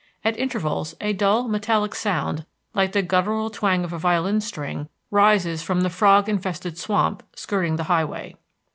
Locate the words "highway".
7.83-8.35